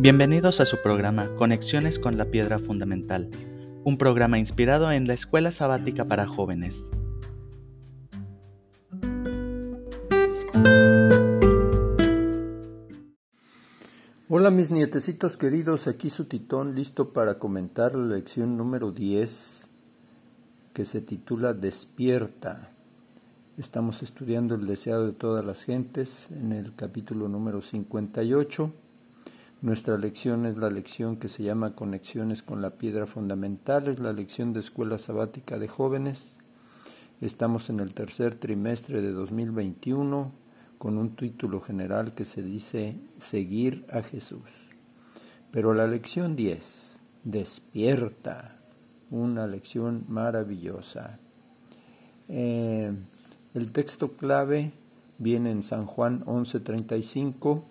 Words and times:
Bienvenidos 0.00 0.60
a 0.60 0.64
su 0.64 0.80
programa 0.80 1.34
Conexiones 1.34 1.98
con 1.98 2.16
la 2.16 2.26
Piedra 2.26 2.60
Fundamental, 2.60 3.28
un 3.82 3.98
programa 3.98 4.38
inspirado 4.38 4.92
en 4.92 5.08
la 5.08 5.14
Escuela 5.14 5.50
Sabática 5.50 6.04
para 6.04 6.28
Jóvenes. 6.28 6.76
Hola 14.28 14.52
mis 14.52 14.70
nietecitos 14.70 15.36
queridos, 15.36 15.88
aquí 15.88 16.10
su 16.10 16.26
titón 16.26 16.76
listo 16.76 17.12
para 17.12 17.40
comentar 17.40 17.96
la 17.96 18.14
lección 18.14 18.56
número 18.56 18.92
10 18.92 19.68
que 20.74 20.84
se 20.84 21.00
titula 21.00 21.54
Despierta. 21.54 22.70
Estamos 23.56 24.04
estudiando 24.04 24.54
el 24.54 24.68
deseado 24.68 25.06
de 25.06 25.12
todas 25.12 25.44
las 25.44 25.64
gentes 25.64 26.28
en 26.30 26.52
el 26.52 26.76
capítulo 26.76 27.28
número 27.28 27.62
58 27.62 28.72
nuestra 29.60 29.98
lección 29.98 30.46
es 30.46 30.56
la 30.56 30.70
lección 30.70 31.16
que 31.16 31.28
se 31.28 31.42
llama 31.42 31.74
Conexiones 31.74 32.44
con 32.44 32.62
la 32.62 32.70
Piedra 32.70 33.06
Fundamental, 33.06 33.88
es 33.88 33.98
la 33.98 34.12
lección 34.12 34.52
de 34.52 34.60
Escuela 34.60 34.98
Sabática 34.98 35.58
de 35.58 35.66
Jóvenes. 35.66 36.36
Estamos 37.20 37.68
en 37.68 37.80
el 37.80 37.92
tercer 37.92 38.36
trimestre 38.36 39.02
de 39.02 39.10
2021 39.10 40.30
con 40.78 40.96
un 40.96 41.16
título 41.16 41.60
general 41.60 42.14
que 42.14 42.24
se 42.24 42.42
dice 42.42 43.00
Seguir 43.18 43.84
a 43.90 44.02
Jesús. 44.02 44.48
Pero 45.50 45.74
la 45.74 45.88
lección 45.88 46.36
10, 46.36 47.02
Despierta, 47.24 48.60
una 49.10 49.48
lección 49.48 50.04
maravillosa. 50.06 51.18
Eh, 52.28 52.92
el 53.54 53.72
texto 53.72 54.12
clave 54.12 54.72
viene 55.18 55.50
en 55.50 55.64
San 55.64 55.86
Juan 55.86 56.22
11:35 56.26 57.64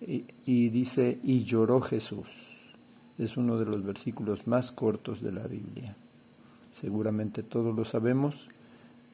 y, 0.00 0.68
dice, 0.70 1.18
y 1.22 1.44
lloró 1.44 1.80
Jesús. 1.80 2.28
Es 3.18 3.36
uno 3.36 3.58
de 3.58 3.66
los 3.66 3.84
versículos 3.84 4.46
más 4.46 4.72
cortos 4.72 5.20
de 5.20 5.32
la 5.32 5.46
Biblia. 5.46 5.94
Seguramente 6.72 7.42
todos 7.42 7.74
lo 7.74 7.84
sabemos, 7.84 8.48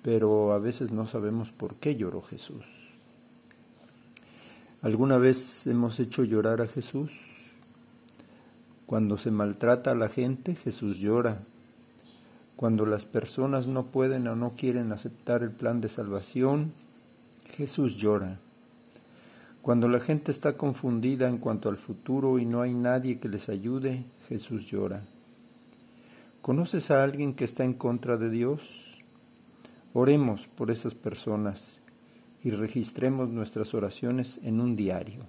pero 0.02 0.52
a 0.52 0.58
veces 0.58 0.92
no 0.92 1.06
sabemos 1.06 1.50
por 1.50 1.76
qué 1.76 1.96
lloró 1.96 2.22
Jesús. 2.22 2.64
¿Alguna 4.82 5.18
vez 5.18 5.66
hemos 5.66 5.98
hecho 5.98 6.22
llorar 6.22 6.60
a 6.62 6.68
Jesús? 6.68 7.10
Cuando 8.86 9.18
se 9.18 9.32
maltrata 9.32 9.90
a 9.90 9.96
la 9.96 10.08
gente, 10.08 10.54
Jesús 10.54 10.98
llora. 10.98 11.40
Cuando 12.54 12.86
las 12.86 13.04
personas 13.04 13.66
no 13.66 13.86
pueden 13.86 14.28
o 14.28 14.36
no 14.36 14.52
quieren 14.56 14.92
aceptar 14.92 15.42
el 15.42 15.50
plan 15.50 15.80
de 15.80 15.88
salvación, 15.88 16.72
Jesús 17.56 17.96
llora. 17.96 18.38
Cuando 19.66 19.88
la 19.88 19.98
gente 19.98 20.30
está 20.30 20.56
confundida 20.56 21.28
en 21.28 21.38
cuanto 21.38 21.68
al 21.68 21.76
futuro 21.76 22.38
y 22.38 22.46
no 22.46 22.60
hay 22.60 22.72
nadie 22.72 23.18
que 23.18 23.28
les 23.28 23.48
ayude, 23.48 24.04
Jesús 24.28 24.64
llora. 24.66 25.02
¿Conoces 26.40 26.92
a 26.92 27.02
alguien 27.02 27.34
que 27.34 27.46
está 27.46 27.64
en 27.64 27.74
contra 27.74 28.16
de 28.16 28.30
Dios? 28.30 28.62
Oremos 29.92 30.46
por 30.46 30.70
esas 30.70 30.94
personas 30.94 31.80
y 32.44 32.52
registremos 32.52 33.28
nuestras 33.30 33.74
oraciones 33.74 34.38
en 34.44 34.60
un 34.60 34.76
diario. 34.76 35.24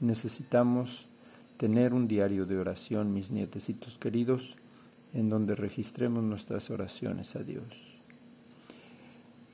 Necesitamos 0.00 1.06
tener 1.56 1.94
un 1.94 2.08
diario 2.08 2.44
de 2.44 2.58
oración, 2.58 3.12
mis 3.12 3.30
nietecitos 3.30 3.98
queridos, 3.98 4.56
en 5.14 5.28
donde 5.28 5.54
registremos 5.54 6.24
nuestras 6.24 6.70
oraciones 6.70 7.36
a 7.36 7.44
Dios. 7.44 8.00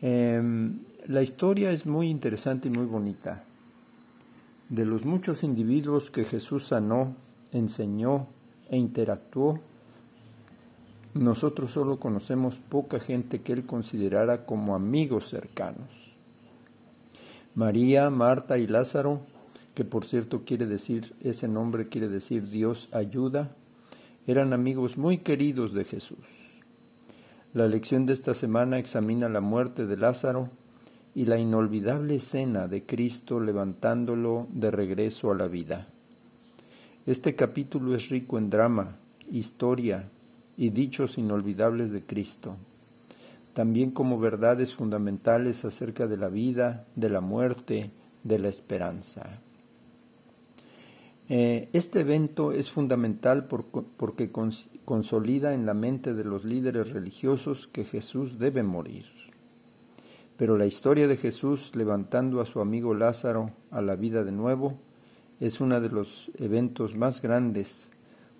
Em, 0.00 0.78
la 1.06 1.20
historia 1.20 1.70
es 1.70 1.84
muy 1.84 2.08
interesante 2.08 2.68
y 2.68 2.70
muy 2.70 2.86
bonita. 2.86 3.44
De 4.72 4.86
los 4.86 5.04
muchos 5.04 5.44
individuos 5.44 6.10
que 6.10 6.24
Jesús 6.24 6.68
sanó, 6.68 7.14
enseñó 7.50 8.28
e 8.70 8.78
interactuó, 8.78 9.60
nosotros 11.12 11.72
solo 11.72 12.00
conocemos 12.00 12.58
poca 12.70 12.98
gente 12.98 13.42
que 13.42 13.52
él 13.52 13.66
considerara 13.66 14.46
como 14.46 14.74
amigos 14.74 15.28
cercanos. 15.28 15.90
María, 17.54 18.08
Marta 18.08 18.56
y 18.56 18.66
Lázaro, 18.66 19.20
que 19.74 19.84
por 19.84 20.06
cierto 20.06 20.46
quiere 20.46 20.64
decir, 20.64 21.12
ese 21.20 21.48
nombre 21.48 21.90
quiere 21.90 22.08
decir 22.08 22.48
Dios 22.48 22.88
ayuda, 22.92 23.54
eran 24.26 24.54
amigos 24.54 24.96
muy 24.96 25.18
queridos 25.18 25.74
de 25.74 25.84
Jesús. 25.84 26.24
La 27.52 27.66
lección 27.66 28.06
de 28.06 28.14
esta 28.14 28.34
semana 28.34 28.78
examina 28.78 29.28
la 29.28 29.42
muerte 29.42 29.84
de 29.84 29.98
Lázaro 29.98 30.48
y 31.14 31.26
la 31.26 31.38
inolvidable 31.38 32.16
escena 32.16 32.68
de 32.68 32.84
Cristo 32.84 33.38
levantándolo 33.38 34.46
de 34.50 34.70
regreso 34.70 35.30
a 35.30 35.34
la 35.34 35.46
vida. 35.46 35.88
Este 37.04 37.34
capítulo 37.34 37.94
es 37.94 38.08
rico 38.08 38.38
en 38.38 38.48
drama, 38.48 38.96
historia 39.30 40.08
y 40.56 40.70
dichos 40.70 41.18
inolvidables 41.18 41.90
de 41.90 42.02
Cristo, 42.02 42.56
también 43.52 43.90
como 43.90 44.18
verdades 44.18 44.72
fundamentales 44.74 45.64
acerca 45.64 46.06
de 46.06 46.16
la 46.16 46.28
vida, 46.28 46.86
de 46.96 47.10
la 47.10 47.20
muerte, 47.20 47.90
de 48.22 48.38
la 48.38 48.48
esperanza. 48.48 49.40
Eh, 51.28 51.68
este 51.72 52.00
evento 52.00 52.52
es 52.52 52.70
fundamental 52.70 53.46
porque 53.46 54.30
consolida 54.84 55.54
en 55.54 55.66
la 55.66 55.74
mente 55.74 56.14
de 56.14 56.24
los 56.24 56.44
líderes 56.44 56.90
religiosos 56.90 57.68
que 57.68 57.84
Jesús 57.84 58.38
debe 58.38 58.62
morir. 58.62 59.06
Pero 60.42 60.58
la 60.58 60.66
historia 60.66 61.06
de 61.06 61.18
Jesús 61.18 61.70
levantando 61.76 62.40
a 62.40 62.46
su 62.46 62.60
amigo 62.60 62.94
Lázaro 62.94 63.52
a 63.70 63.80
la 63.80 63.94
vida 63.94 64.24
de 64.24 64.32
nuevo 64.32 64.74
es 65.38 65.60
uno 65.60 65.80
de 65.80 65.88
los 65.88 66.32
eventos 66.36 66.96
más 66.96 67.22
grandes 67.22 67.88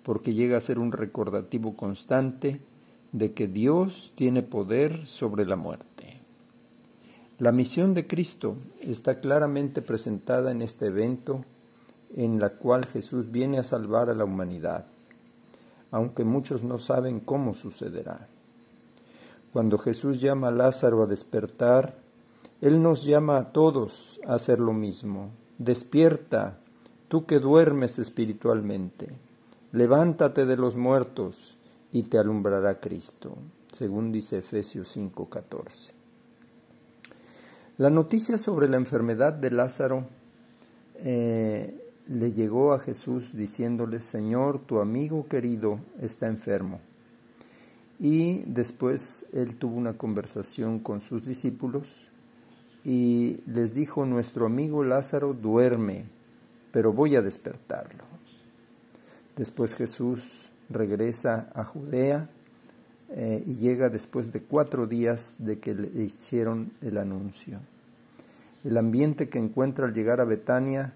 porque 0.03 0.33
llega 0.33 0.57
a 0.57 0.59
ser 0.59 0.79
un 0.79 0.91
recordativo 0.91 1.77
constante 1.77 2.59
de 3.13 3.31
que 3.31 3.47
Dios 3.47 4.11
tiene 4.17 4.41
poder 4.41 5.05
sobre 5.05 5.45
la 5.45 5.55
muerte. 5.55 6.19
La 7.39 7.53
misión 7.53 7.93
de 7.93 8.05
Cristo 8.05 8.57
está 8.81 9.21
claramente 9.21 9.81
presentada 9.81 10.51
en 10.51 10.61
este 10.61 10.87
evento 10.87 11.45
en 12.17 12.37
la 12.37 12.49
cual 12.49 12.85
Jesús 12.85 13.31
viene 13.31 13.59
a 13.59 13.63
salvar 13.63 14.09
a 14.09 14.13
la 14.13 14.25
humanidad, 14.25 14.87
aunque 15.89 16.25
muchos 16.25 16.65
no 16.65 16.79
saben 16.79 17.21
cómo 17.21 17.53
sucederá. 17.53 18.27
Cuando 19.53 19.77
Jesús 19.77 20.19
llama 20.19 20.47
a 20.47 20.51
Lázaro 20.51 21.03
a 21.03 21.05
despertar, 21.05 21.95
Él 22.59 22.81
nos 22.81 23.05
llama 23.05 23.37
a 23.37 23.51
todos 23.51 24.19
a 24.25 24.33
hacer 24.33 24.59
lo 24.59 24.73
mismo. 24.73 25.29
Despierta, 25.59 26.57
tú 27.07 27.27
que 27.27 27.37
duermes 27.37 27.99
espiritualmente. 27.99 29.09
Levántate 29.71 30.47
de 30.47 30.57
los 30.57 30.75
muertos 30.75 31.55
y 31.91 32.01
te 32.01 32.17
alumbrará 32.17 32.79
Cristo, 32.79 33.37
según 33.77 34.11
dice 34.11 34.39
Efesios 34.39 34.87
5:14. 34.97 35.93
La 37.77 37.91
noticia 37.91 38.39
sobre 38.39 38.67
la 38.67 38.77
enfermedad 38.77 39.33
de 39.33 39.51
Lázaro 39.51 40.07
eh, 40.95 41.91
le 42.07 42.31
llegó 42.31 42.73
a 42.73 42.79
Jesús 42.79 43.37
diciéndole, 43.37 43.99
Señor, 43.99 44.61
tu 44.65 44.79
amigo 44.79 45.27
querido 45.27 45.79
está 46.01 46.25
enfermo 46.25 46.79
y 48.03 48.43
después 48.45 49.25
él 49.31 49.55
tuvo 49.55 49.77
una 49.77 49.93
conversación 49.93 50.79
con 50.79 50.99
sus 50.99 51.25
discípulos 51.25 51.87
y 52.83 53.39
les 53.47 53.73
dijo, 53.73 54.05
nuestro 54.05 54.45
amigo 54.45 54.83
Lázaro 54.83 55.33
duerme, 55.33 56.03
pero 56.73 56.91
voy 56.91 57.15
a 57.15 57.21
despertarlo. 57.21 58.03
Después 59.37 59.73
Jesús 59.73 60.51
regresa 60.69 61.49
a 61.55 61.63
Judea 61.63 62.29
eh, 63.09 63.41
y 63.47 63.55
llega 63.55 63.87
después 63.87 64.33
de 64.33 64.41
cuatro 64.41 64.85
días 64.85 65.35
de 65.37 65.59
que 65.59 65.73
le 65.73 66.03
hicieron 66.03 66.73
el 66.81 66.97
anuncio. 66.97 67.59
El 68.65 68.77
ambiente 68.77 69.29
que 69.29 69.39
encuentra 69.39 69.85
al 69.85 69.93
llegar 69.93 70.19
a 70.19 70.25
Betania 70.25 70.91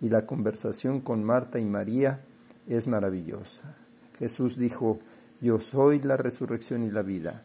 y 0.00 0.08
la 0.08 0.26
conversación 0.26 1.02
con 1.02 1.22
Marta 1.22 1.60
y 1.60 1.64
María 1.64 2.18
es 2.66 2.88
maravillosa. 2.88 3.76
Jesús 4.18 4.58
dijo, 4.58 4.98
yo 5.40 5.60
soy 5.60 6.00
la 6.00 6.16
resurrección 6.16 6.82
y 6.82 6.90
la 6.90 7.02
vida. 7.02 7.42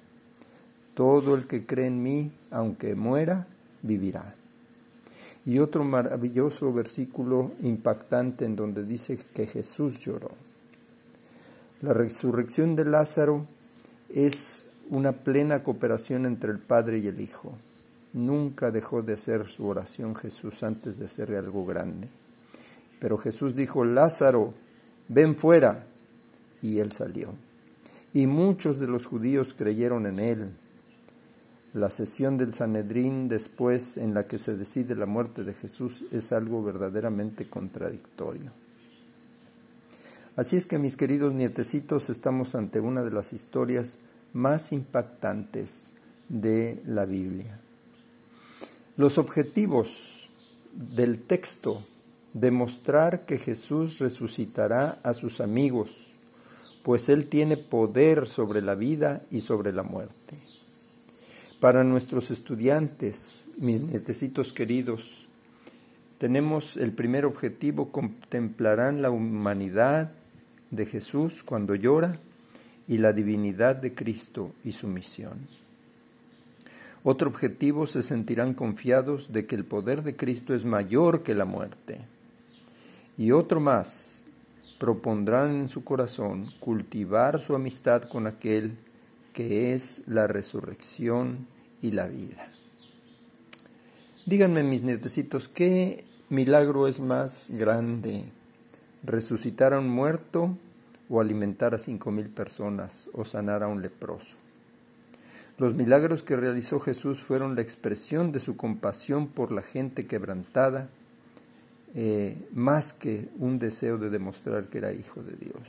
Todo 0.96 1.36
el 1.36 1.48
que 1.48 1.66
cree 1.66 1.88
en 1.88 2.02
mí, 2.02 2.32
aunque 2.50 2.96
muera, 2.96 3.48
vivirá. 3.82 4.36
Y 5.46 5.60
otro 5.60 5.84
maravilloso 5.84 6.72
versículo 6.74 7.52
impactante 7.62 8.46
en 8.46 8.56
donde 8.56 8.84
dice 8.84 9.18
que 9.34 9.46
Jesús 9.46 10.00
lloró. 10.00 10.32
La 11.82 11.94
resurrección 11.94 12.76
de 12.76 12.86
Lázaro 12.86 13.46
es 14.10 14.66
una 14.90 15.12
plena 15.12 15.64
cooperación 15.64 16.26
entre 16.26 16.52
el 16.52 16.60
Padre 16.60 17.00
y 17.00 17.08
el 17.08 17.20
Hijo. 17.20 17.54
Nunca 18.14 18.72
dejó 18.72 19.02
de 19.02 19.14
hacer 19.14 19.50
su 19.50 19.68
oración 19.68 20.16
Jesús 20.16 20.64
antes 20.64 20.98
de 20.98 21.06
hacer 21.06 21.36
algo 21.36 21.66
grande. 21.66 22.08
Pero 23.00 23.18
Jesús 23.18 23.56
dijo, 23.56 23.84
Lázaro, 23.84 24.54
ven 25.10 25.36
fuera. 25.36 25.86
Y 26.62 26.80
él 26.80 26.92
salió 26.94 27.34
y 28.14 28.28
muchos 28.28 28.80
de 28.80 28.88
los 28.88 29.06
judíos 29.06 29.54
creyeron 29.58 30.06
en 30.06 30.20
él. 30.20 30.52
La 31.74 31.90
sesión 31.90 32.38
del 32.38 32.54
Sanedrín 32.54 33.28
después 33.28 33.98
en 33.98 34.14
la 34.14 34.28
que 34.28 34.38
se 34.38 34.56
decide 34.56 34.96
la 34.96 35.08
muerte 35.08 35.44
de 35.44 35.54
Jesús 35.54 36.04
es 36.12 36.32
algo 36.32 36.64
verdaderamente 36.64 37.50
contradictorio. 37.50 38.52
Así 40.36 40.56
es 40.56 40.66
que 40.66 40.78
mis 40.78 40.96
queridos 40.96 41.34
nietecitos, 41.34 42.10
estamos 42.10 42.56
ante 42.56 42.80
una 42.80 43.04
de 43.04 43.12
las 43.12 43.34
historias 43.34 43.98
más 44.34 44.72
impactantes 44.72 45.92
de 46.30 46.82
la 46.86 47.06
Biblia. 47.06 47.60
Los 48.98 49.18
objetivos 49.18 49.90
del 50.74 51.24
texto, 51.24 51.86
demostrar 52.34 53.26
que 53.26 53.38
Jesús 53.38 54.00
resucitará 54.00 55.00
a 55.04 55.14
sus 55.14 55.40
amigos, 55.40 56.13
pues 56.84 57.10
Él 57.10 57.28
tiene 57.28 57.58
poder 57.58 58.28
sobre 58.28 58.62
la 58.62 58.76
vida 58.76 59.24
y 59.32 59.42
sobre 59.42 59.72
la 59.72 59.84
muerte. 59.84 60.38
Para 61.60 61.84
nuestros 61.84 62.30
estudiantes, 62.30 63.46
mis 63.58 63.82
nietecitos 63.82 64.52
queridos, 64.52 65.28
tenemos 66.18 66.78
el 66.78 66.92
primer 66.92 67.26
objetivo, 67.26 67.90
contemplarán 67.90 69.02
la 69.02 69.12
humanidad 69.12 70.12
de 70.72 70.86
Jesús 70.86 71.42
cuando 71.44 71.76
llora 71.76 72.20
y 72.88 72.98
la 72.98 73.14
divinidad 73.14 73.78
de 73.78 73.94
Cristo 73.94 74.52
y 74.64 74.74
su 74.74 74.88
misión. 74.88 75.48
Otro 77.04 77.30
objetivo, 77.30 77.88
se 77.88 78.02
sentirán 78.02 78.54
confiados 78.54 79.32
de 79.32 79.46
que 79.46 79.56
el 79.56 79.66
poder 79.66 80.04
de 80.04 80.16
Cristo 80.16 80.54
es 80.54 80.64
mayor 80.64 81.24
que 81.24 81.34
la 81.34 81.46
muerte. 81.46 82.00
Y 83.18 83.32
otro 83.32 83.60
más, 83.60 84.23
propondrán 84.84 85.56
en 85.56 85.70
su 85.70 85.86
corazón 85.86 86.50
cultivar 86.60 87.40
su 87.40 87.56
amistad 87.56 88.04
con 88.10 88.28
aquel 88.28 88.76
que 89.32 89.74
es 89.74 90.02
la 90.08 90.28
resurrección 90.28 91.48
y 91.82 91.92
la 91.92 92.08
vida. 92.08 92.50
Díganme 94.26 94.62
mis 94.62 94.84
nietecitos, 94.84 95.48
¿qué 95.48 96.04
milagro 96.28 96.90
es 96.90 97.00
más 97.00 97.48
grande? 97.50 98.26
¿Resucitar 99.06 99.74
a 99.74 99.80
un 99.80 99.88
muerto 99.88 100.58
o 101.10 101.22
alimentar 101.22 101.74
a 101.74 101.78
cinco 101.78 102.12
mil 102.12 102.28
personas 102.28 103.10
o 103.14 103.24
sanar 103.24 103.64
a 103.64 103.70
un 103.70 103.82
leproso. 103.82 104.36
Los 105.58 105.76
milagros 105.76 106.24
que 106.24 106.36
realizó 106.36 106.82
Jesús 106.82 107.22
fueron 107.22 107.56
la 107.56 107.62
expresión 107.62 108.34
de 108.34 108.40
su 108.42 108.58
compasión 108.58 109.28
por 109.28 109.54
la 109.54 109.62
gente 109.62 110.08
quebrantada, 110.08 110.90
eh, 111.96 112.36
más 112.54 112.94
que 112.94 113.30
un 113.38 113.60
deseo 113.60 113.98
de 113.98 114.10
demostrar 114.10 114.68
que 114.70 114.80
era 114.80 114.92
hijo 114.92 115.22
de 115.22 115.36
Dios. 115.36 115.68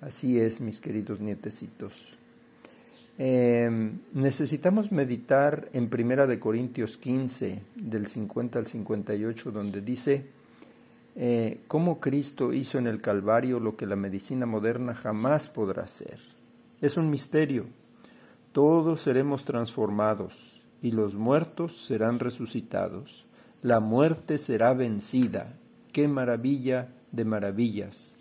Así 0.00 0.38
es, 0.38 0.60
mis 0.60 0.80
queridos 0.80 1.20
nietecitos. 1.20 1.94
Em, 3.18 3.98
necesitamos 4.12 4.92
meditar 4.92 5.70
en 5.72 5.88
Primera 5.88 6.26
de 6.26 6.38
Corintios 6.38 6.98
15, 6.98 7.62
del 7.74 8.08
50 8.08 8.58
al 8.58 8.66
58, 8.66 9.50
donde 9.50 9.80
dice, 9.80 10.26
eh, 11.14 11.60
cómo 11.66 11.98
Cristo 11.98 12.52
hizo 12.52 12.78
en 12.78 12.86
el 12.86 13.00
Calvario 13.00 13.58
lo 13.58 13.74
que 13.74 13.86
la 13.86 13.96
medicina 13.96 14.44
moderna 14.44 14.94
jamás 14.94 15.48
podrá 15.48 15.84
hacer. 15.84 16.18
Es 16.82 16.98
un 16.98 17.08
misterio. 17.08 17.64
Todos 18.52 19.00
seremos 19.00 19.44
transformados 19.46 20.62
y 20.82 20.90
los 20.90 21.14
muertos 21.14 21.86
serán 21.86 22.18
resucitados. 22.18 23.25
La 23.62 23.80
muerte 23.80 24.38
será 24.38 24.74
vencida. 24.74 25.54
¡Qué 25.92 26.08
maravilla 26.08 26.88
de 27.12 27.24
maravillas! 27.24 28.14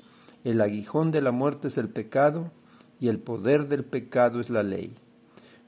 El 0.44 0.62
aguijón 0.62 1.12
de 1.12 1.22
la 1.22 1.32
muerte 1.32 1.68
es 1.68 1.78
el 1.78 1.90
pecado 1.90 2.52
y 3.00 3.08
el 3.10 3.20
poder 3.20 3.68
del 3.68 3.84
pecado 3.84 4.40
es 4.40 4.50
la 4.50 4.64
ley. 4.64 4.96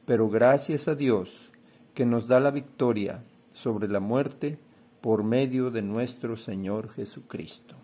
Pero 0.06 0.30
gracias 0.30 0.88
a 0.88 0.96
Dios 0.96 1.52
que 1.94 2.06
nos 2.06 2.28
da 2.28 2.40
la 2.40 2.52
victoria 2.52 3.24
sobre 3.54 3.88
la 3.88 4.00
muerte 4.00 4.60
por 5.02 5.24
medio 5.24 5.72
de 5.72 5.81
nuestro 5.81 6.38
Señor 6.38 6.90
Jesucristo. 6.94 7.75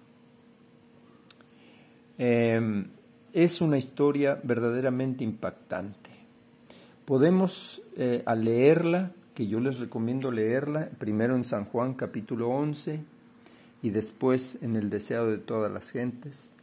Em, 2.18 2.88
es 3.34 3.60
una 3.60 3.78
historia 3.78 4.40
verdaderamente 4.44 5.24
impactante. 5.24 6.12
Podemos, 7.06 7.82
eh, 7.98 8.22
al 8.26 8.46
leerla, 8.46 9.12
que 9.34 9.48
yo 9.48 9.60
les 9.60 9.80
recomiendo 9.80 10.32
leerla, 10.32 10.90
primero 10.98 11.36
en 11.36 11.44
San 11.44 11.66
Juan 11.66 11.94
capítulo 11.94 12.50
11 12.50 13.04
y 13.82 13.90
después 13.90 14.58
en 14.62 14.76
el 14.76 14.90
deseado 14.90 15.32
de 15.32 15.38
todas 15.38 15.72
las 15.72 15.90
gentes, 15.90 16.54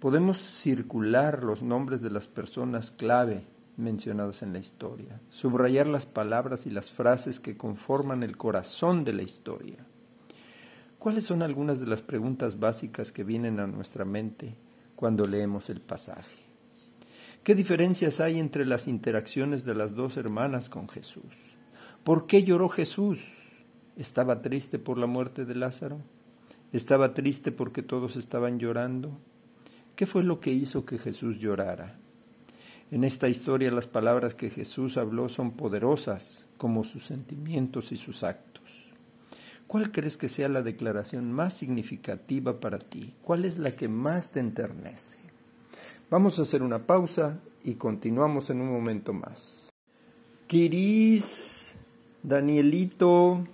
podemos 0.00 0.38
circular 0.38 1.44
los 1.44 1.62
nombres 1.62 2.00
de 2.00 2.10
las 2.10 2.26
personas 2.26 2.90
clave 2.90 3.44
mencionadas 3.76 4.42
en 4.42 4.52
la 4.52 4.58
historia, 4.58 5.20
subrayar 5.30 5.86
las 5.86 6.06
palabras 6.06 6.66
y 6.66 6.70
las 6.70 6.90
frases 6.90 7.40
que 7.40 7.56
conforman 7.56 8.22
el 8.22 8.36
corazón 8.36 9.04
de 9.04 9.12
la 9.12 9.22
historia 9.22 9.84
¿Cuáles 11.04 11.26
son 11.26 11.42
algunas 11.42 11.78
de 11.80 11.86
las 11.86 12.00
preguntas 12.00 12.58
básicas 12.58 13.12
que 13.12 13.24
vienen 13.24 13.60
a 13.60 13.66
nuestra 13.66 14.06
mente 14.06 14.54
cuando 14.96 15.26
leemos 15.26 15.68
el 15.68 15.82
pasaje? 15.82 16.46
¿Qué 17.42 17.54
diferencias 17.54 18.20
hay 18.20 18.40
entre 18.40 18.64
las 18.64 18.88
interacciones 18.88 19.66
de 19.66 19.74
las 19.74 19.94
dos 19.94 20.16
hermanas 20.16 20.70
con 20.70 20.88
Jesús? 20.88 21.53
¿Por 22.04 22.26
qué 22.26 22.44
lloró 22.44 22.68
Jesús? 22.68 23.18
¿Estaba 23.96 24.42
triste 24.42 24.78
por 24.78 24.98
la 24.98 25.06
muerte 25.06 25.46
de 25.46 25.54
Lázaro? 25.54 26.02
¿Estaba 26.70 27.14
triste 27.14 27.50
porque 27.50 27.80
todos 27.80 28.16
estaban 28.16 28.58
llorando? 28.58 29.16
¿Qué 29.96 30.04
fue 30.04 30.22
lo 30.22 30.38
que 30.38 30.52
hizo 30.52 30.84
que 30.84 30.98
Jesús 30.98 31.38
llorara? 31.38 31.96
En 32.90 33.04
esta 33.04 33.28
historia 33.28 33.70
las 33.70 33.86
palabras 33.86 34.34
que 34.34 34.50
Jesús 34.50 34.98
habló 34.98 35.30
son 35.30 35.52
poderosas 35.52 36.44
como 36.58 36.84
sus 36.84 37.06
sentimientos 37.06 37.90
y 37.90 37.96
sus 37.96 38.22
actos. 38.22 38.64
¿Cuál 39.66 39.90
crees 39.90 40.18
que 40.18 40.28
sea 40.28 40.50
la 40.50 40.60
declaración 40.60 41.32
más 41.32 41.54
significativa 41.54 42.60
para 42.60 42.80
ti? 42.80 43.14
¿Cuál 43.22 43.46
es 43.46 43.56
la 43.56 43.74
que 43.76 43.88
más 43.88 44.30
te 44.30 44.40
enternece? 44.40 45.18
Vamos 46.10 46.38
a 46.38 46.42
hacer 46.42 46.62
una 46.62 46.86
pausa 46.86 47.40
y 47.62 47.76
continuamos 47.76 48.50
en 48.50 48.60
un 48.60 48.70
momento 48.70 49.14
más. 49.14 49.70
Kiris, 50.46 51.53
Danielito, 52.24 53.46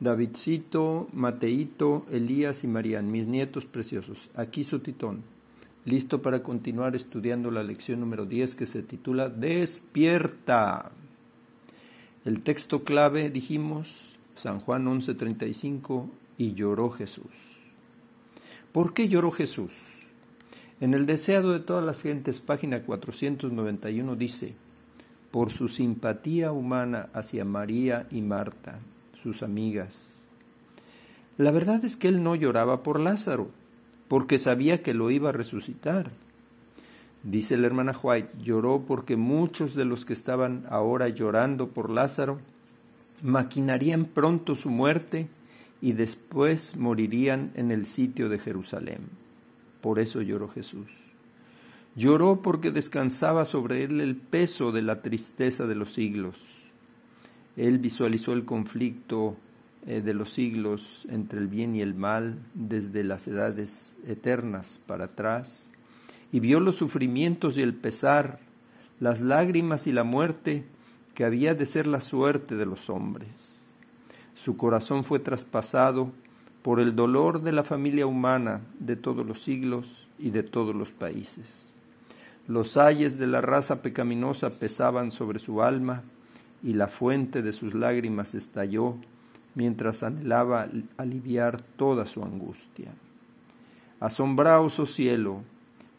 Davidcito, 0.00 1.06
Mateito, 1.12 2.06
Elías 2.10 2.64
y 2.64 2.66
Marían, 2.66 3.10
mis 3.10 3.26
nietos 3.26 3.66
preciosos. 3.66 4.30
Aquí 4.34 4.64
su 4.64 4.78
titón, 4.78 5.22
listo 5.84 6.22
para 6.22 6.42
continuar 6.42 6.96
estudiando 6.96 7.50
la 7.50 7.62
lección 7.62 8.00
número 8.00 8.24
10 8.24 8.54
que 8.54 8.64
se 8.64 8.82
titula 8.82 9.28
Despierta. 9.28 10.92
El 12.24 12.40
texto 12.40 12.84
clave, 12.84 13.28
dijimos, 13.28 14.16
San 14.34 14.60
Juan 14.60 14.86
11:35, 14.86 16.08
y 16.38 16.54
lloró 16.54 16.88
Jesús. 16.88 17.32
¿Por 18.72 18.94
qué 18.94 19.08
lloró 19.08 19.30
Jesús? 19.30 19.72
En 20.80 20.94
el 20.94 21.04
deseado 21.04 21.52
de 21.52 21.60
todas 21.60 21.84
las 21.84 22.00
gentes, 22.00 22.40
página 22.40 22.82
491 22.82 24.16
dice, 24.16 24.54
por 25.30 25.50
su 25.50 25.68
simpatía 25.68 26.52
humana 26.52 27.08
hacia 27.12 27.44
María 27.44 28.06
y 28.10 28.22
Marta, 28.22 28.78
sus 29.22 29.42
amigas. 29.42 30.18
La 31.38 31.50
verdad 31.50 31.84
es 31.84 31.96
que 31.96 32.08
él 32.08 32.22
no 32.22 32.34
lloraba 32.34 32.82
por 32.82 32.98
Lázaro, 32.98 33.48
porque 34.08 34.38
sabía 34.38 34.82
que 34.82 34.94
lo 34.94 35.10
iba 35.10 35.30
a 35.30 35.32
resucitar. 35.32 36.10
Dice 37.22 37.56
la 37.56 37.66
hermana 37.66 37.92
White, 38.00 38.30
lloró 38.42 38.84
porque 38.86 39.16
muchos 39.16 39.74
de 39.74 39.84
los 39.84 40.04
que 40.04 40.12
estaban 40.12 40.64
ahora 40.70 41.08
llorando 41.08 41.68
por 41.68 41.90
Lázaro 41.90 42.38
maquinarían 43.22 44.04
pronto 44.04 44.54
su 44.54 44.70
muerte 44.70 45.28
y 45.80 45.92
después 45.92 46.76
morirían 46.76 47.50
en 47.54 47.70
el 47.70 47.86
sitio 47.86 48.28
de 48.28 48.38
Jerusalén. 48.38 49.00
Por 49.80 49.98
eso 49.98 50.22
lloró 50.22 50.48
Jesús. 50.48 51.05
Lloró 51.96 52.42
porque 52.42 52.70
descansaba 52.70 53.46
sobre 53.46 53.82
él 53.82 54.02
el 54.02 54.16
peso 54.16 54.70
de 54.70 54.82
la 54.82 55.00
tristeza 55.00 55.66
de 55.66 55.74
los 55.74 55.94
siglos. 55.94 56.36
Él 57.56 57.78
visualizó 57.78 58.34
el 58.34 58.44
conflicto 58.44 59.34
eh, 59.86 60.02
de 60.02 60.12
los 60.12 60.30
siglos 60.34 61.06
entre 61.08 61.38
el 61.38 61.48
bien 61.48 61.74
y 61.74 61.80
el 61.80 61.94
mal 61.94 62.38
desde 62.52 63.02
las 63.02 63.26
edades 63.28 63.96
eternas 64.06 64.78
para 64.86 65.06
atrás 65.06 65.70
y 66.32 66.40
vio 66.40 66.60
los 66.60 66.76
sufrimientos 66.76 67.56
y 67.56 67.62
el 67.62 67.72
pesar, 67.72 68.40
las 69.00 69.22
lágrimas 69.22 69.86
y 69.86 69.92
la 69.92 70.04
muerte 70.04 70.64
que 71.14 71.24
había 71.24 71.54
de 71.54 71.64
ser 71.64 71.86
la 71.86 72.00
suerte 72.00 72.56
de 72.56 72.66
los 72.66 72.90
hombres. 72.90 73.28
Su 74.34 74.58
corazón 74.58 75.02
fue 75.02 75.18
traspasado 75.18 76.12
por 76.60 76.78
el 76.78 76.94
dolor 76.94 77.40
de 77.40 77.52
la 77.52 77.62
familia 77.62 78.06
humana 78.06 78.60
de 78.80 78.96
todos 78.96 79.24
los 79.24 79.42
siglos 79.42 80.06
y 80.18 80.28
de 80.28 80.42
todos 80.42 80.74
los 80.74 80.90
países. 80.90 81.65
Los 82.48 82.76
ayes 82.76 83.18
de 83.18 83.26
la 83.26 83.40
raza 83.40 83.82
pecaminosa 83.82 84.50
pesaban 84.50 85.10
sobre 85.10 85.38
su 85.38 85.62
alma 85.62 86.02
y 86.62 86.74
la 86.74 86.88
fuente 86.88 87.42
de 87.42 87.52
sus 87.52 87.74
lágrimas 87.74 88.34
estalló 88.34 88.96
mientras 89.54 90.02
anhelaba 90.02 90.68
aliviar 90.96 91.60
toda 91.60 92.06
su 92.06 92.22
angustia. 92.22 92.92
Asombraos, 94.00 94.78
oh 94.78 94.86
cielo, 94.86 95.42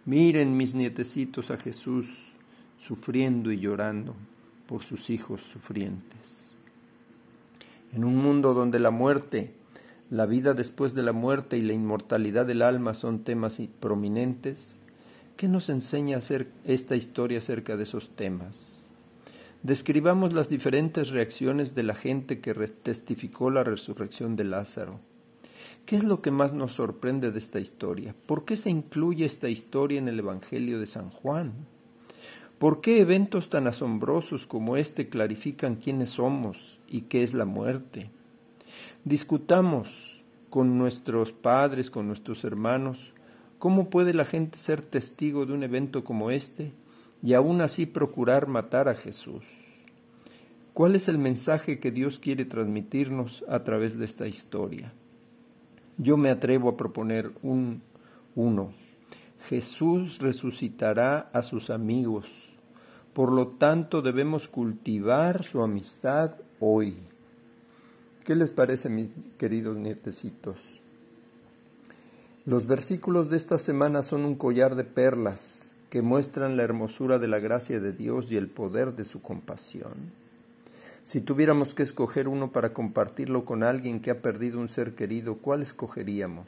miren 0.06 0.56
mis 0.56 0.76
nietecitos 0.76 1.52
a 1.52 1.58
Jesús 1.58 2.08
sufriendo 2.78 3.52
y 3.52 3.60
llorando 3.60 4.16
por 4.68 4.84
sus 4.84 5.10
hijos 5.10 5.42
sufrientes. 5.42 6.56
En 7.94 8.04
un 8.04 8.16
mundo 8.18 8.54
donde 8.54 8.80
la 8.80 8.92
muerte 8.92 9.54
la 10.10 10.26
vida 10.26 10.54
después 10.54 10.94
de 10.94 11.04
la 11.04 11.12
muerte 11.12 11.58
y 11.58 11.62
la 11.62 11.74
inmortalidad 11.74 12.46
del 12.46 12.62
alma 12.62 12.94
son 12.94 13.26
temas 13.26 13.60
prominentes, 13.82 14.77
¿qué 15.38 15.48
nos 15.48 15.70
enseña 15.70 16.18
hacer 16.18 16.48
esta 16.66 16.96
historia 16.96 17.38
acerca 17.38 17.78
de 17.78 17.84
esos 17.84 18.10
temas? 18.10 18.88
Describamos 19.62 20.34
las 20.34 20.50
diferentes 20.50 21.10
reacciones 21.10 21.76
de 21.76 21.84
la 21.84 21.94
gente 21.94 22.40
que 22.40 22.54
testificó 22.54 23.52
la 23.52 23.64
resurrección 23.64 24.36
de 24.36 24.44
Lázaro. 24.44 25.00
¿Qué 25.86 25.96
es 25.96 26.04
lo 26.04 26.22
que 26.22 26.32
más 26.32 26.54
nos 26.54 26.74
sorprende 26.74 27.32
de 27.32 27.38
esta 27.38 27.60
historia? 27.60 28.16
¿Por 28.26 28.46
qué 28.46 28.56
se 28.56 28.70
incluye 28.70 29.26
esta 29.26 29.48
historia 29.48 30.00
en 30.00 30.08
el 30.08 30.20
Evangelio 30.20 30.80
de 30.80 30.88
San 30.88 31.12
Juan? 31.12 31.54
¿Por 32.58 32.82
qué 32.82 33.00
eventos 33.00 33.50
tan 33.50 33.68
asombrosos 33.68 34.48
como 34.48 34.78
este 34.78 35.08
clarifican 35.08 35.76
quiénes 35.76 36.10
somos 36.10 36.80
y 36.88 37.02
qué 37.02 37.22
es 37.22 37.36
la 37.36 37.46
muerte? 37.46 38.10
Discutamos 39.06 40.20
con 40.50 40.78
nuestros 40.78 41.32
padres, 41.32 41.92
con 41.92 42.08
nuestros 42.08 42.44
hermanos, 42.44 43.14
cómo 43.60 43.90
puede 43.90 44.14
la 44.14 44.26
gente 44.26 44.58
ser 44.58 44.82
testigo 44.82 45.46
de 45.46 45.54
un 45.54 45.64
evento 45.64 46.04
como 46.04 46.32
este 46.32 46.72
y 47.24 47.34
aún 47.34 47.62
así 47.62 47.86
procurar 47.86 48.48
matar 48.48 48.90
a 48.90 48.96
Jesús. 48.96 49.44
¿Cuál 50.74 50.96
es 50.96 51.08
el 51.08 51.18
mensaje 51.18 51.80
que 51.80 51.92
Dios 51.92 52.20
quiere 52.20 52.46
transmitirnos 52.46 53.44
a 53.50 53.64
través 53.64 53.98
de 53.98 54.06
esta 54.06 54.28
historia? 54.28 54.94
Yo 55.98 56.18
me 56.18 56.30
atrevo 56.30 56.70
a 56.70 56.78
proponer 56.78 57.32
un 57.42 57.82
uno. 58.36 58.74
Jesús 59.50 60.20
resucitará 60.20 61.30
a 61.34 61.42
sus 61.42 61.72
amigos. 61.72 62.28
Por 63.14 63.32
lo 63.32 63.48
tanto, 63.48 64.04
debemos 64.04 64.48
cultivar 64.48 65.44
su 65.44 65.64
amistad 65.64 66.36
hoy. 66.60 66.98
¿Qué 68.24 68.36
les 68.36 68.52
parece, 68.52 68.90
mis 68.90 69.10
queridos 69.40 69.76
nietecitos? 69.78 70.77
Los 72.48 72.66
versículos 72.66 73.30
de 73.30 73.36
esta 73.36 73.58
semana 73.58 74.04
son 74.04 74.24
un 74.24 74.36
collar 74.36 74.76
de 74.76 74.86
perlas 74.86 75.70
que 75.90 76.02
muestran 76.02 76.56
la 76.56 76.64
hermosura 76.64 77.20
de 77.20 77.28
la 77.28 77.40
gracia 77.40 77.82
de 77.82 77.92
Dios 77.92 78.32
y 78.32 78.38
el 78.38 78.48
poder 78.48 78.94
de 78.94 79.04
su 79.04 79.22
compasión. 79.22 80.14
Si 81.04 81.20
tuviéramos 81.20 81.74
que 81.74 81.84
escoger 81.84 82.30
uno 82.30 82.54
para 82.54 82.72
compartirlo 82.72 83.44
con 83.44 83.64
alguien 83.64 84.00
que 84.00 84.12
ha 84.12 84.22
perdido 84.22 84.62
un 84.62 84.70
ser 84.70 84.96
querido, 84.96 85.40
¿cuál 85.40 85.62
escogeríamos? 85.62 86.48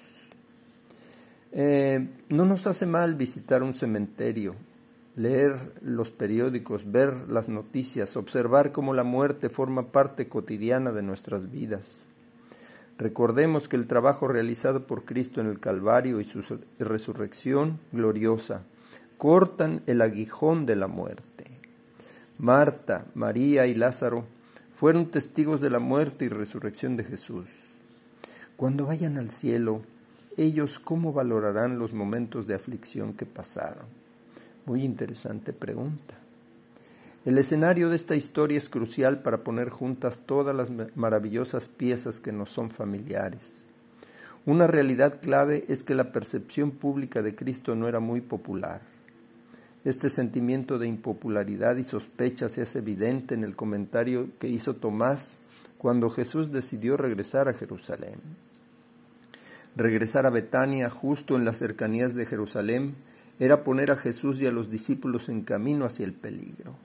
Eh, 1.51 2.07
no 2.29 2.45
nos 2.45 2.65
hace 2.65 2.85
mal 2.85 3.15
visitar 3.15 3.61
un 3.61 3.73
cementerio, 3.73 4.55
leer 5.17 5.73
los 5.81 6.11
periódicos, 6.11 6.89
ver 6.89 7.27
las 7.27 7.49
noticias, 7.49 8.15
observar 8.15 8.71
cómo 8.71 8.93
la 8.93 9.03
muerte 9.03 9.49
forma 9.49 9.91
parte 9.91 10.29
cotidiana 10.29 10.93
de 10.93 11.01
nuestras 11.01 11.51
vidas. 11.51 12.05
Recordemos 12.99 13.69
que 13.69 13.77
el 13.77 13.87
trabajo 13.87 14.27
realizado 14.27 14.85
por 14.85 15.05
Cristo 15.05 15.39
en 15.39 15.47
el 15.47 15.61
Calvario 15.61 16.19
y 16.19 16.25
su 16.25 16.43
resurrección 16.79 17.79
gloriosa 17.93 18.63
cortan 19.17 19.81
el 19.87 20.01
aguijón 20.01 20.65
de 20.65 20.75
la 20.75 20.87
muerte. 20.87 21.45
Marta, 22.37 23.05
María 23.15 23.67
y 23.67 23.73
Lázaro 23.73 24.25
fueron 24.75 25.11
testigos 25.11 25.61
de 25.61 25.69
la 25.69 25.79
muerte 25.79 26.25
y 26.25 26.27
resurrección 26.27 26.97
de 26.97 27.05
Jesús. 27.05 27.47
Cuando 28.57 28.87
vayan 28.87 29.17
al 29.17 29.29
cielo, 29.29 29.81
ellos 30.35 30.77
cómo 30.79 31.13
valorarán 31.13 31.79
los 31.79 31.93
momentos 31.93 32.47
de 32.47 32.55
aflicción 32.55 33.13
que 33.13 33.25
pasaron. 33.25 33.85
Muy 34.65 34.83
interesante 34.83 35.53
pregunta. 35.53 36.18
El 37.25 37.37
escenario 37.37 37.89
de 37.89 37.97
esta 37.97 38.15
historia 38.15 38.57
es 38.57 38.69
crucial 38.69 39.21
para 39.21 39.43
poner 39.43 39.69
juntas 39.69 40.21
todas 40.25 40.55
las 40.55 40.69
maravillosas 40.95 41.67
piezas 41.67 42.21
que 42.21 42.31
nos 42.31 42.49
son 42.49 42.71
familiares. 42.71 43.61
Una 44.45 44.67
realidad 44.67 45.19
clave 45.19 45.65
es 45.67 45.83
que 45.83 45.95
la 45.95 46.13
percepción 46.13 46.71
pública 46.71 47.21
de 47.21 47.35
Cristo 47.35 47.75
no 47.75 47.89
era 47.89 47.99
muy 47.99 48.21
popular. 48.21 48.81
Este 49.83 50.09
sentimiento 50.09 50.79
de 50.79 50.87
impopularidad 50.87 51.75
y 51.75 51.83
sospecha 51.83 52.47
se 52.47 52.61
hace 52.61 52.79
evidente 52.79 53.35
en 53.35 53.43
el 53.43 53.55
comentario 53.57 54.29
que 54.39 54.47
hizo 54.47 54.75
Tomás 54.75 55.29
cuando 55.77 56.09
Jesús 56.09 56.53
decidió 56.53 56.95
regresar 56.95 57.49
a 57.49 57.53
Jerusalén. 57.53 58.19
Regresar 59.75 60.25
a 60.25 60.29
Betania 60.29 60.89
justo 60.89 61.35
en 61.35 61.43
las 61.43 61.57
cercanías 61.57 62.15
de 62.15 62.25
Jerusalén 62.25 62.95
era 63.39 63.63
poner 63.65 63.91
a 63.91 63.97
Jesús 63.97 64.39
y 64.41 64.47
a 64.47 64.51
los 64.51 64.69
discípulos 64.69 65.27
en 65.27 65.41
camino 65.41 65.85
hacia 65.85 66.05
el 66.05 66.13
peligro. 66.13 66.75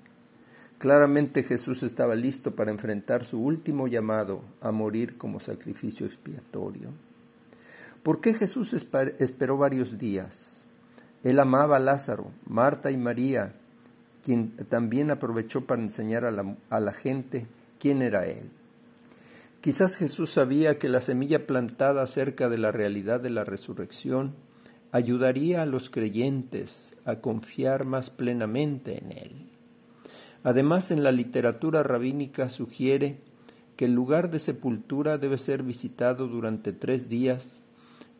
Claramente 0.79 1.45
Jesús 1.45 1.83
estaba 1.83 2.15
listo 2.15 2.55
para 2.55 2.71
enfrentar 2.71 3.25
su 3.25 3.41
último 3.41 3.89
llamado 3.89 4.43
a 4.61 4.71
morir 4.71 5.17
como 5.17 5.41
sacrificio 5.41 6.07
expiatorio. 6.07 6.91
¿Por 8.03 8.21
qué 8.21 8.35
Jesús 8.35 8.75
esperó 8.75 9.57
varios 9.57 9.99
días? 9.99 10.55
Él 11.23 11.41
amaba 11.41 11.77
a 11.77 11.81
Lázaro, 11.81 12.33
Marta 12.47 12.91
y 12.91 12.99
María, 12.99 13.55
quien 14.23 14.51
también 14.69 15.11
aprovechó 15.11 15.63
para 15.63 15.81
enseñar 15.81 16.27
a 16.27 16.31
la, 16.81 16.93
gente 16.93 17.47
quién 17.81 18.03
era 18.03 18.27
Él. 18.27 18.51
Quizás 19.63 19.97
Jesús 19.97 20.31
sabía 20.31 20.79
que 20.79 20.91
la 20.91 21.01
semilla 21.01 21.47
plantada 21.47 22.07
cerca 22.07 22.51
de 22.51 22.59
la 22.59 22.73
realidad 22.73 23.21
de 23.21 23.31
la 23.31 23.45
resurrección 23.45 24.35
ayudaría 24.93 25.63
a 25.63 25.67
los 25.67 25.89
creyentes 25.89 26.95
a 27.07 27.17
confiar 27.17 27.87
más 27.87 28.11
plenamente 28.11 28.99
en 29.03 29.13
Él. 29.13 29.54
Además, 30.45 30.91
en 30.91 31.03
la 31.03 31.11
literatura 31.11 31.83
rabínica 31.83 32.49
sugiere 32.49 33.17
que 33.77 33.87
el 33.87 33.95
lugar 33.95 34.31
de 34.31 34.39
sepultura 34.39 35.19
debe 35.19 35.39
ser 35.39 35.63
visitado 35.63 36.29
durante 36.29 36.73
tres 36.73 37.09
días 37.09 37.61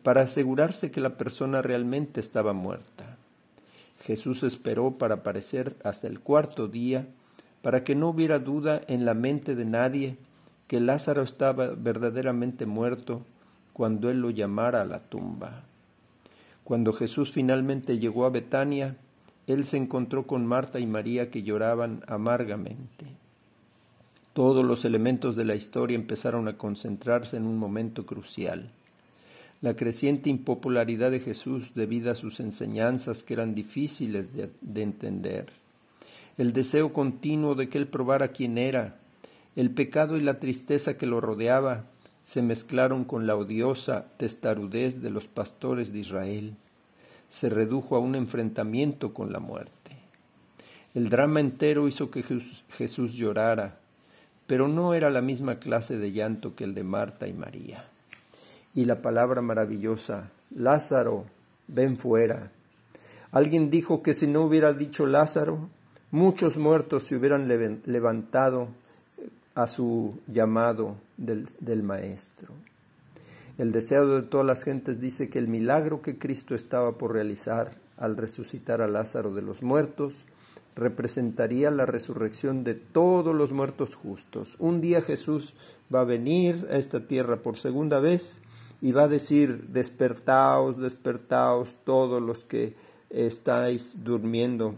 para 0.03 0.21
asegurarse 0.23 0.91
que 0.91 1.01
la 1.01 1.17
persona 1.17 1.61
realmente 1.61 2.19
estaba 2.19 2.53
muerta. 2.53 3.17
Jesús 4.01 4.43
esperó 4.43 4.97
para 4.97 5.15
aparecer 5.15 5.75
hasta 5.83 6.07
el 6.07 6.19
cuarto 6.19 6.67
día 6.67 7.07
para 7.61 7.83
que 7.83 7.95
no 7.95 8.09
hubiera 8.09 8.37
duda 8.39 8.81
en 8.87 9.05
la 9.05 9.13
mente 9.13 9.55
de 9.55 9.65
nadie 9.65 10.17
que 10.67 10.79
Lázaro 10.79 11.23
estaba 11.23 11.69
verdaderamente 11.69 12.65
muerto 12.65 13.23
cuando 13.73 14.09
él 14.09 14.19
lo 14.19 14.29
llamara 14.29 14.81
a 14.81 14.85
la 14.85 14.99
tumba. 14.99 15.63
Cuando 16.63 16.93
Jesús 16.93 17.31
finalmente 17.31 17.99
llegó 17.99 18.25
a 18.25 18.29
Betania, 18.29 18.97
él 19.47 19.65
se 19.65 19.77
encontró 19.77 20.25
con 20.25 20.45
Marta 20.45 20.79
y 20.79 20.87
María 20.87 21.29
que 21.29 21.43
lloraban 21.43 22.03
amargamente. 22.07 23.05
Todos 24.33 24.65
los 24.65 24.83
elementos 24.85 25.35
de 25.35 25.45
la 25.45 25.55
historia 25.55 25.95
empezaron 25.95 26.47
a 26.47 26.57
concentrarse 26.57 27.37
en 27.37 27.45
un 27.45 27.57
momento 27.57 28.05
crucial. 28.05 28.69
La 29.61 29.75
creciente 29.75 30.29
impopularidad 30.29 31.11
de 31.11 31.21
Jesús 31.21 31.73
debido 31.73 32.11
a 32.11 32.15
sus 32.15 32.39
enseñanzas 32.39 33.23
que 33.23 33.33
eran 33.33 33.55
difíciles 33.55 34.33
de, 34.33 34.49
de 34.61 34.81
entender. 34.81 35.47
El 36.37 36.51
deseo 36.51 36.91
continuo 36.91 37.55
de 37.55 37.69
que 37.69 37.77
él 37.77 37.87
probara 37.87 38.29
quién 38.29 38.57
era, 38.57 38.97
el 39.55 39.71
pecado 39.71 40.17
y 40.17 40.21
la 40.21 40.39
tristeza 40.39 40.97
que 40.97 41.05
lo 41.05 41.21
rodeaba, 41.21 41.85
se 42.23 42.41
mezclaron 42.41 43.05
con 43.05 43.27
la 43.27 43.37
odiosa 43.37 44.07
testarudez 44.17 45.01
de 45.01 45.11
los 45.11 45.27
pastores 45.27 45.93
de 45.93 45.99
Israel. 45.99 46.55
Se 47.29 47.49
redujo 47.49 47.95
a 47.95 47.99
un 47.99 48.15
enfrentamiento 48.15 49.13
con 49.13 49.31
la 49.31 49.39
muerte. 49.39 49.71
El 50.93 51.09
drama 51.09 51.39
entero 51.41 51.87
hizo 51.87 52.09
que 52.09 52.23
Jesús 52.23 53.13
llorara, 53.13 53.77
pero 54.47 54.67
no 54.67 54.93
era 54.93 55.09
la 55.09 55.21
misma 55.21 55.59
clase 55.59 55.97
de 55.97 56.11
llanto 56.11 56.55
que 56.55 56.63
el 56.63 56.73
de 56.73 56.83
Marta 56.83 57.27
y 57.27 57.33
María. 57.33 57.85
Y 58.73 58.85
la 58.85 59.01
palabra 59.01 59.41
maravillosa, 59.41 60.31
Lázaro, 60.51 61.25
ven 61.67 61.97
fuera. 61.97 62.51
Alguien 63.31 63.69
dijo 63.69 64.01
que 64.01 64.13
si 64.13 64.27
no 64.27 64.43
hubiera 64.43 64.73
dicho 64.73 65.05
Lázaro, 65.05 65.69
muchos 66.11 66.57
muertos 66.57 67.03
se 67.03 67.15
hubieran 67.15 67.47
levantado 67.85 68.69
a 69.55 69.67
su 69.67 70.19
llamado 70.27 70.95
del, 71.17 71.47
del, 71.59 71.81
Maestro. 71.81 72.53
El 73.57 73.71
deseo 73.71 74.05
de 74.07 74.23
todas 74.23 74.45
las 74.45 74.63
gentes 74.63 74.99
dice 74.99 75.29
que 75.29 75.39
el 75.39 75.47
milagro 75.47 76.01
que 76.01 76.17
Cristo 76.17 76.55
estaba 76.55 76.97
por 76.97 77.13
realizar 77.13 77.77
al 77.95 78.17
resucitar 78.17 78.81
a 78.81 78.87
Lázaro 78.87 79.33
de 79.33 79.41
los 79.41 79.63
muertos 79.63 80.13
representaría 80.75 81.71
la 81.71 81.85
resurrección 81.85 82.65
de 82.65 82.75
todos 82.75 83.33
los 83.33 83.53
muertos 83.53 83.95
justos. 83.95 84.57
Un 84.59 84.81
día 84.81 85.01
Jesús 85.01 85.53
va 85.93 86.01
a 86.01 86.05
venir 86.05 86.67
a 86.69 86.75
esta 86.75 87.07
tierra 87.07 87.37
por 87.37 87.55
segunda 87.55 88.01
vez 88.01 88.41
y 88.81 88.91
va 88.91 89.03
a 89.03 89.07
decir, 89.07 89.67
despertaos, 89.69 90.77
despertaos 90.77 91.73
todos 91.85 92.21
los 92.21 92.43
que 92.43 92.75
estáis 93.09 94.03
durmiendo 94.03 94.75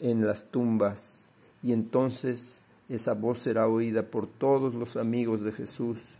en 0.00 0.26
las 0.26 0.50
tumbas. 0.50 1.22
Y 1.62 1.72
entonces 1.72 2.60
esa 2.88 3.14
voz 3.14 3.38
será 3.38 3.68
oída 3.68 4.02
por 4.02 4.26
todos 4.26 4.74
los 4.74 4.96
amigos 4.96 5.42
de 5.42 5.52
Jesús 5.52 6.15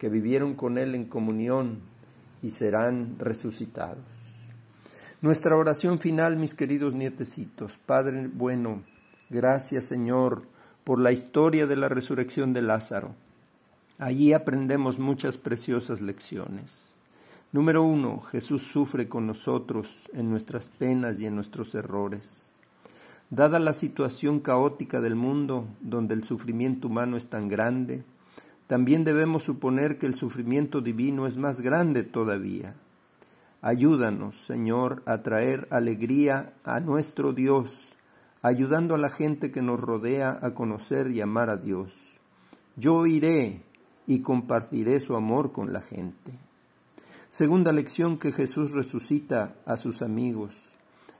que 0.00 0.08
vivieron 0.08 0.54
con 0.54 0.78
Él 0.78 0.94
en 0.94 1.04
comunión 1.04 1.80
y 2.42 2.52
serán 2.52 3.16
resucitados. 3.18 4.02
Nuestra 5.20 5.54
oración 5.54 5.98
final, 5.98 6.36
mis 6.36 6.54
queridos 6.54 6.94
nietecitos. 6.94 7.78
Padre 7.84 8.30
bueno, 8.32 8.82
gracias 9.28 9.84
Señor 9.84 10.44
por 10.84 10.98
la 10.98 11.12
historia 11.12 11.66
de 11.66 11.76
la 11.76 11.90
resurrección 11.90 12.54
de 12.54 12.62
Lázaro. 12.62 13.14
Allí 13.98 14.32
aprendemos 14.32 14.98
muchas 14.98 15.36
preciosas 15.36 16.00
lecciones. 16.00 16.94
Número 17.52 17.82
uno, 17.82 18.22
Jesús 18.22 18.62
sufre 18.62 19.06
con 19.06 19.26
nosotros 19.26 19.86
en 20.14 20.30
nuestras 20.30 20.70
penas 20.78 21.20
y 21.20 21.26
en 21.26 21.34
nuestros 21.34 21.74
errores. 21.74 22.48
Dada 23.28 23.58
la 23.58 23.74
situación 23.74 24.40
caótica 24.40 25.02
del 25.02 25.14
mundo, 25.14 25.66
donde 25.82 26.14
el 26.14 26.24
sufrimiento 26.24 26.88
humano 26.88 27.18
es 27.18 27.28
tan 27.28 27.48
grande, 27.48 28.02
también 28.70 29.02
debemos 29.02 29.42
suponer 29.42 29.98
que 29.98 30.06
el 30.06 30.14
sufrimiento 30.14 30.80
divino 30.80 31.26
es 31.26 31.36
más 31.36 31.60
grande 31.60 32.04
todavía. 32.04 32.76
Ayúdanos, 33.62 34.46
Señor, 34.46 35.02
a 35.06 35.22
traer 35.22 35.66
alegría 35.72 36.52
a 36.62 36.78
nuestro 36.78 37.32
Dios, 37.32 37.76
ayudando 38.42 38.94
a 38.94 38.98
la 38.98 39.10
gente 39.10 39.50
que 39.50 39.60
nos 39.60 39.80
rodea 39.80 40.38
a 40.40 40.54
conocer 40.54 41.10
y 41.10 41.20
amar 41.20 41.50
a 41.50 41.56
Dios. 41.56 41.92
Yo 42.76 43.06
iré 43.06 43.64
y 44.06 44.22
compartiré 44.22 45.00
su 45.00 45.16
amor 45.16 45.50
con 45.50 45.72
la 45.72 45.80
gente. 45.80 46.38
Segunda 47.28 47.72
lección 47.72 48.18
que 48.18 48.30
Jesús 48.30 48.70
resucita 48.70 49.56
a 49.66 49.78
sus 49.78 50.00
amigos, 50.00 50.54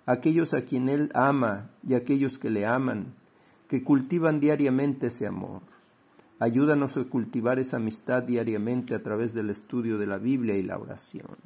aquellos 0.07 0.54
a 0.54 0.62
quien 0.62 0.88
Él 0.88 1.11
ama 1.14 1.71
y 1.83 1.95
aquellos 1.95 2.38
que 2.38 2.49
le 2.49 2.64
aman, 2.64 3.14
que 3.66 3.83
cultivan 3.83 4.38
diariamente 4.38 5.09
ese 5.09 5.26
amor. 5.26 5.62
Ayúdanos 6.40 6.97
a 6.97 7.04
cultivar 7.04 7.59
esa 7.59 7.76
amistad 7.76 8.23
diariamente 8.23 8.94
a 8.94 9.02
través 9.02 9.35
del 9.35 9.50
estudio 9.50 9.99
de 9.99 10.06
la 10.06 10.16
Biblia 10.16 10.56
y 10.56 10.62
la 10.62 10.78
oración. 10.78 11.37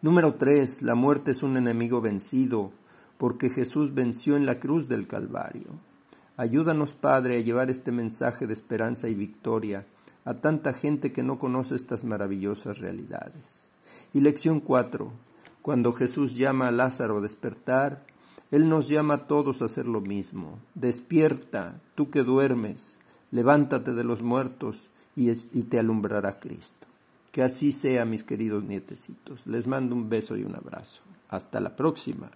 Número 0.00 0.34
tres, 0.34 0.80
la 0.80 0.94
muerte 0.94 1.32
es 1.32 1.42
un 1.42 1.56
enemigo 1.56 2.00
vencido, 2.00 2.70
porque 3.18 3.50
Jesús 3.50 3.92
venció 3.92 4.36
en 4.36 4.46
la 4.46 4.60
cruz 4.60 4.86
del 4.86 5.08
Calvario. 5.08 5.80
Ayúdanos, 6.36 6.92
Padre, 6.92 7.38
a 7.38 7.40
llevar 7.40 7.68
este 7.68 7.90
mensaje 7.90 8.46
de 8.46 8.52
esperanza 8.52 9.08
y 9.08 9.14
victoria 9.14 9.86
a 10.24 10.34
tanta 10.34 10.72
gente 10.72 11.12
que 11.12 11.24
no 11.24 11.40
conoce 11.40 11.74
estas 11.74 12.04
maravillosas 12.04 12.78
realidades. 12.78 13.68
Y 14.12 14.20
lección 14.20 14.60
4. 14.60 15.10
Cuando 15.62 15.92
Jesús 15.92 16.36
llama 16.36 16.68
a 16.68 16.70
Lázaro 16.70 17.18
a 17.18 17.22
despertar, 17.22 18.06
Él 18.52 18.68
nos 18.68 18.88
llama 18.88 19.14
a 19.14 19.26
todos 19.26 19.62
a 19.62 19.64
hacer 19.64 19.86
lo 19.86 20.00
mismo. 20.00 20.60
Despierta, 20.76 21.80
tú 21.96 22.10
que 22.10 22.22
duermes, 22.22 22.96
levántate 23.34 23.92
de 23.92 24.04
los 24.04 24.22
muertos 24.22 24.88
y, 25.16 25.32
te 25.64 25.78
alumbrará 25.80 26.38
Cristo. 26.38 26.86
Que 27.32 27.42
así 27.42 27.72
sea, 27.72 28.04
mis 28.04 28.22
queridos 28.22 28.62
nietecitos. 28.62 29.44
Les 29.48 29.66
mando 29.66 29.96
un 29.96 30.08
beso 30.08 30.36
y 30.36 30.44
un 30.44 30.54
abrazo. 30.54 31.02
Hasta 31.28 31.58
la 31.58 31.74
próxima. 31.74 32.30